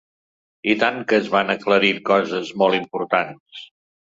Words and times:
I 0.73 0.75
tant 0.83 0.97
que 1.11 1.19
es 1.23 1.29
van 1.35 1.53
aclarint 1.55 2.01
coses 2.09 2.51
molt 2.63 2.79
importants. 2.81 3.63